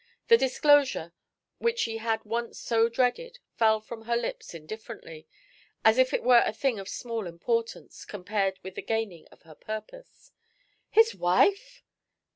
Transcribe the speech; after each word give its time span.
The 0.29 0.35
disclosure, 0.37 1.13
which 1.59 1.77
she 1.77 1.97
had 1.97 2.25
once 2.25 2.57
so 2.57 2.89
dreaded, 2.89 3.37
fell 3.55 3.79
from 3.79 4.05
her 4.05 4.17
lips 4.17 4.55
indifferently, 4.55 5.27
as 5.85 5.99
if 5.99 6.11
it 6.11 6.23
were 6.23 6.41
a 6.43 6.53
thing 6.53 6.79
of 6.79 6.89
small 6.89 7.27
importance, 7.27 8.03
compared 8.03 8.57
with 8.63 8.73
the 8.73 8.81
gaining 8.81 9.27
of 9.27 9.43
her 9.43 9.53
purpose. 9.53 10.31
"His 10.89 11.13
wife!" 11.13 11.83